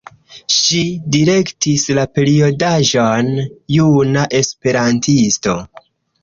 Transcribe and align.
Ŝi 0.53 0.77
direktis 1.15 1.83
la 1.97 2.05
periodaĵon 2.19 3.29
„Juna 3.75 4.25
Esperantisto“. 4.41 5.55